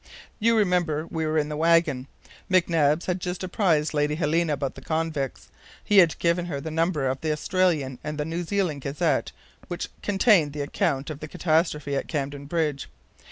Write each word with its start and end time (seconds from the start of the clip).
You 0.39 0.57
remember 0.57 1.05
we 1.05 1.27
were 1.27 1.37
in 1.37 1.47
the 1.49 1.55
wagon. 1.55 2.07
McNabbs 2.49 3.05
had 3.05 3.19
just 3.21 3.43
apprised 3.43 3.93
Lady 3.93 4.15
Helena 4.15 4.53
about 4.53 4.73
the 4.73 4.81
convicts; 4.81 5.49
he 5.83 5.99
had 5.99 6.17
given 6.17 6.45
her 6.47 6.59
the 6.59 6.71
number 6.71 7.05
of 7.05 7.21
the 7.21 7.31
Australian 7.31 7.99
and 8.03 8.17
New 8.25 8.43
Zealand 8.43 8.81
Gazette 8.81 9.31
which 9.67 9.89
contained 10.01 10.53
the 10.53 10.61
account 10.61 11.11
of 11.11 11.19
the 11.19 11.27
catastrophe 11.27 11.95
at 11.95 12.07
Camden 12.07 12.45
Bridge. 12.47 12.89